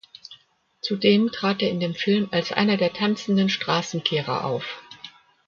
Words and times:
Zudem 0.81 1.29
trat 1.31 1.61
er 1.61 1.69
in 1.69 1.79
dem 1.79 1.93
Film 1.93 2.27
als 2.31 2.51
einer 2.51 2.75
der 2.75 2.91
tanzenden 2.91 3.49
Straßenkehrer 3.49 4.45
auf. 4.45 4.81